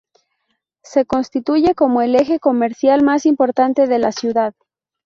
Se 0.81 1.05
constituye 1.05 1.75
como 1.75 2.01
el 2.01 2.15
eje 2.15 2.39
comercial 2.39 3.03
más 3.03 3.27
importante 3.27 3.85
de 3.85 3.99
la 3.99 4.11
ciudad. 4.11 4.55